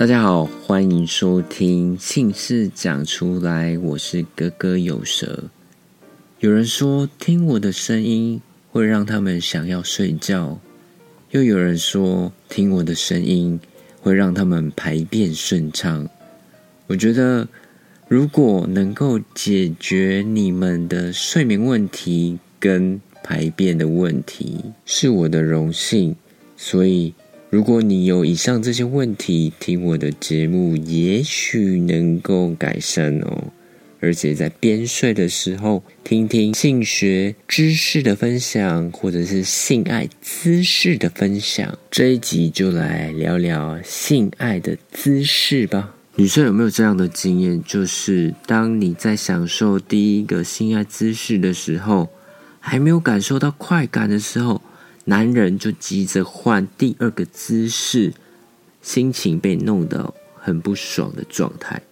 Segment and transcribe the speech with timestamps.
[0.00, 5.44] 大家好，欢迎收听姓氏讲出来，我是哥哥有舌。
[6.38, 8.40] 有人说听我的声音
[8.70, 10.58] 会让他们想要睡觉，
[11.32, 13.60] 又有人说听我的声音
[14.00, 16.08] 会让他们排便顺畅。
[16.86, 17.46] 我觉得
[18.08, 26.16] 如果能够解决你们的睡眠问题跟排便的问题，是我的荣幸。
[26.56, 27.12] 所以。
[27.50, 33.52] 如果你有以上这些问题，听我的节目也许能够改善哦。
[33.98, 45.96] 而且在边睡的时候，听听性学知识的分享，或者是性爱姿势的分享，这一集就来聊聊性爱的姿势吧。
[46.14, 47.60] 女生有没有这样的经验？
[47.64, 52.08] 就是当你在享受第一个性爱姿势的时候，
[52.60, 54.62] 还没有感受到快感的时候。
[55.04, 58.12] 男人就急着换第二个姿势，
[58.82, 61.82] 心情被弄得很不爽的状态。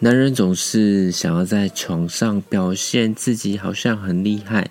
[0.00, 4.70] 男人总是想要在床上表现自己好像很厉害，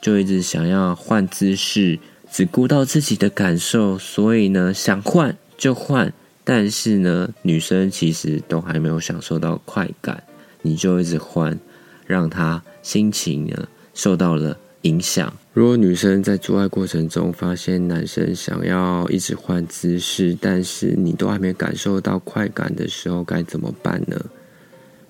[0.00, 1.98] 就一直想要换姿势，
[2.30, 6.12] 只顾到自己的感受，所以呢想换就换。
[6.44, 10.22] 但是呢，女生其实都还没有享受到快感，
[10.62, 11.58] 你就一直换，
[12.06, 14.58] 让她心情呢受到了。
[14.84, 15.32] 影响。
[15.54, 24.20] 如果女生在做爱过程中发现男生想要一直换姿势，但是你都还没感受到快感的时候，该怎么办呢？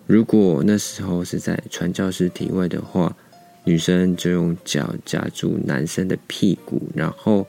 [0.06, 3.16] 如果那时候是在传教士体位的话，
[3.64, 7.46] 女生就用脚夹住男生的屁股，然后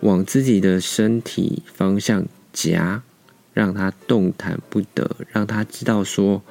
[0.00, 3.02] 往自己的身体方向夹，
[3.52, 6.42] 让他动弹不得，让他知道说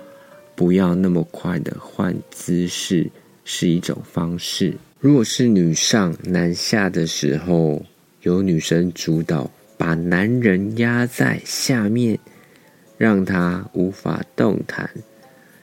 [0.56, 3.10] 不要那么快的换姿势。
[3.52, 4.76] 是一种方式。
[5.02, 7.86] 如果是女上男下的时候，
[8.24, 12.20] 由女生主导，把男人压在下面，
[12.98, 14.90] 让他无法动弹。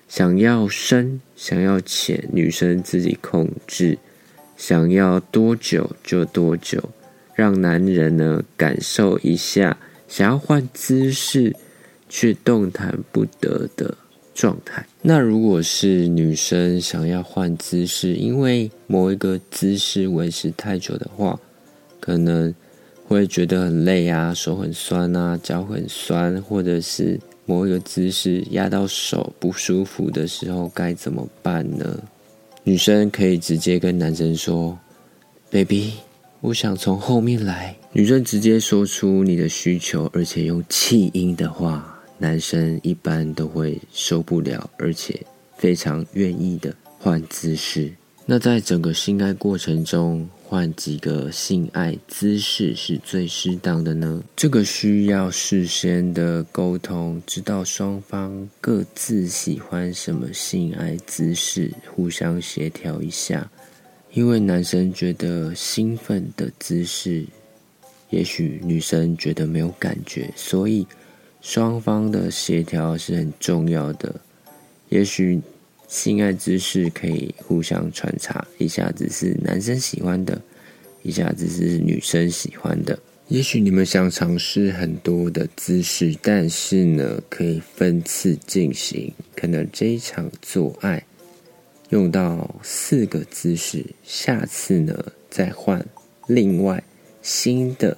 [0.08, 3.98] 想要深，想要浅，女生自己控制。
[4.56, 6.82] 想要多久就多久，
[7.34, 9.76] 让男人呢感受一下。
[10.08, 11.54] 想要换姿势，
[12.08, 13.98] 却动弹不得的。
[14.36, 14.86] 状态。
[15.00, 21.40] 那如果是女生想要换姿势，因为某一个姿势维持太久的话，
[21.98, 22.54] 可能
[23.06, 31.98] 会觉得很累啊，手很酸啊，脚很酸，或者是某一个姿势压到手不舒服的时候，该怎么办呢？
[32.62, 34.78] 女生可以直接跟男生说
[35.50, 35.92] ：“baby，
[36.40, 41.95] 我想从后面来。”女生直接说出你的需求，而且用气音的话。
[42.18, 45.20] 男生一般都会受不了，而且
[45.58, 47.92] 非常愿意的换姿势。
[48.24, 54.22] 那在整个性爱过程中，换几个性爱姿势是最适当的呢？
[54.34, 63.48] 这个需要事先的沟通，知道双方各自喜欢什么性爱姿势，互相协调一下。
[64.12, 67.24] 因为男生觉得兴奋的姿势，
[68.10, 70.86] 也许女生觉得没有感觉，所以。
[71.46, 74.12] 双方的协调是很重要的。
[74.88, 75.40] 也许
[75.86, 80.42] 性爱姿势可以互相穿插，一下子是男生喜欢的，
[81.04, 82.98] 一下子是女生喜欢的。
[83.28, 89.12] 也许你们想尝试很多的姿势，但是呢，可以分次进行。
[89.36, 91.00] 可能这一场做爱
[91.90, 95.86] 用到四个姿势，下次呢再换
[96.26, 96.82] 另外
[97.22, 97.96] 新的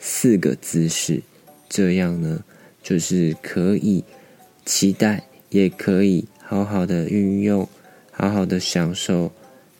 [0.00, 1.22] 四个姿势，
[1.68, 2.42] 这样呢。
[2.82, 4.04] 就是可以
[4.64, 7.68] 期待，也可以好好的运用，
[8.12, 9.32] 好好的享受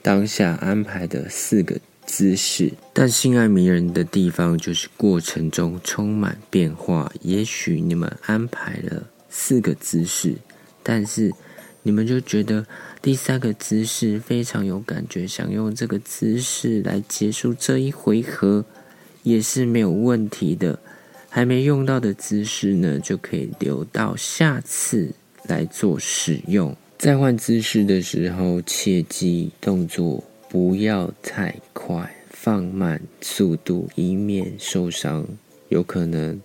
[0.03, 2.73] 当下安排的四个姿势。
[2.93, 7.13] 但性爱迷人的地方就是过程中充满变化。
[7.23, 10.37] 也许你们安排了四个姿势，
[10.83, 11.33] 但是
[11.83, 12.67] 你们就觉得
[13.01, 18.65] 第三个姿势非常有感觉，想用这个姿势来结束这一回合，
[19.23, 20.79] 也是没有问题的。
[21.29, 25.13] 还没用到的姿势呢，就可以留到下次
[25.45, 26.75] 来做使用。
[26.99, 35.25] 在换姿势的时候，切记动作不要太快，放慢速度，以免受伤。
[35.69, 36.41] 有可能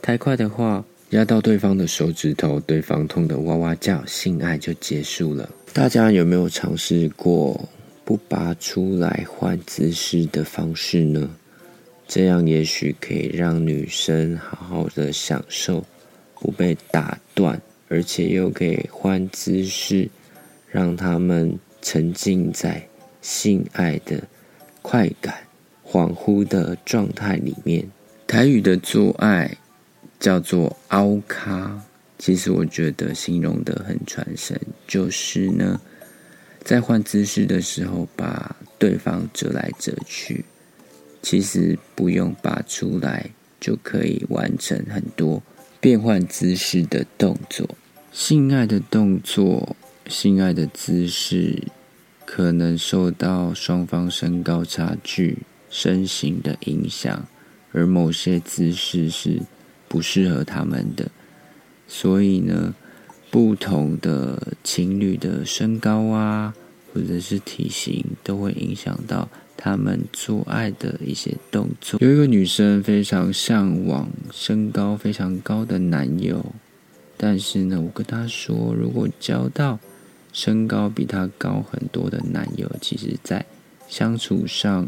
[0.00, 5.48] 太快的话，压到对方的手指头，对方痛得哇哇叫，性爱就结束了。
[5.72, 7.68] 大家有没有尝试过
[8.04, 11.30] 不拔出来换姿势的方式呢？
[12.14, 15.82] 这样也许可以让女生好好的享受，
[16.34, 20.10] 不被打断，而且又可以换姿势，
[20.70, 22.86] 让他们沉浸在
[23.22, 24.24] 性爱的
[24.82, 25.44] 快感、
[25.82, 27.88] 恍惚的状态里面。
[28.26, 29.56] 台语的做爱
[30.20, 31.82] 叫做凹咖。
[32.18, 35.80] 其实我觉得形容的很传神，就是呢，
[36.62, 40.44] 在换姿势的时候把对方折来折去，
[41.22, 45.42] 其实不用拔出来就可以完成很多
[45.80, 47.68] 变换姿势的动作。
[48.10, 49.74] 性爱的动作、
[50.06, 51.62] 性爱的姿势，
[52.26, 55.38] 可能受到双方身高差距、
[55.70, 57.26] 身形的影响，
[57.72, 59.40] 而某些姿势是
[59.88, 61.10] 不适合他们的。
[61.88, 62.74] 所以呢，
[63.30, 66.54] 不同的情侣的身高啊，
[66.92, 71.98] 或者是体型，都会影响到他们做爱的一些动作。
[72.02, 76.44] 有一个女生非常向往身高非常高的男友，
[77.16, 79.78] 但是呢，我跟她说，如果交到
[80.32, 83.46] 身高比她高很多的男友，其实在
[83.88, 84.86] 相处上，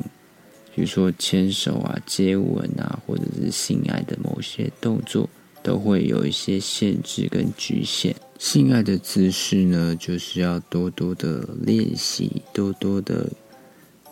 [0.75, 5.29] 比如说牵手啊、接吻啊，或者是性爱的某些动作。
[5.65, 8.15] 都会有一些限制跟局限。
[8.39, 13.31] 性爱的姿势呢，就是要多多的练习，多多的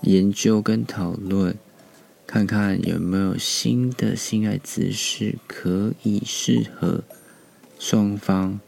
[0.01, 1.55] 研究跟讨论，
[2.27, 7.05] 看看有没有新的性爱姿势可以适合
[7.79, 8.59] 双方，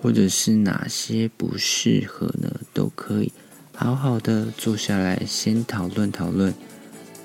[0.00, 2.60] 或者是哪些不适合呢？
[2.72, 3.30] 都可以
[3.74, 6.54] 好好的坐下来先讨论讨论，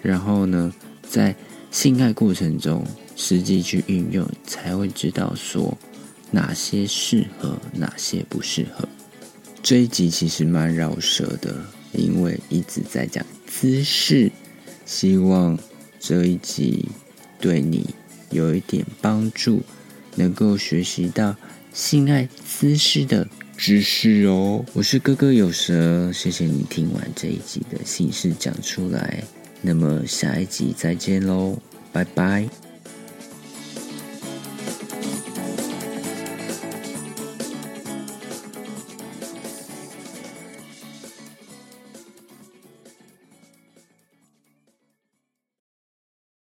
[0.01, 1.33] 然后呢，在
[1.71, 2.85] 性爱过程中。
[3.17, 5.75] 实际去运用，才会知道说
[6.31, 8.87] 哪些适合，哪些不适合。
[9.63, 14.31] 这一集其实蛮绕舌的，因为一直在讲姿势。
[14.85, 15.57] 希望
[15.99, 16.85] 这一集
[17.41, 17.89] 对你
[18.29, 19.61] 有一点帮助，
[20.15, 21.35] 能够学习到
[21.73, 23.27] 性爱姿势的
[23.57, 24.63] 知识哦。
[24.73, 29.23] 我是哥哥有舌，谢谢你听完这一集的姓氏讲出来。
[29.61, 31.57] 那么下一集再见喽，
[31.91, 32.66] 拜拜。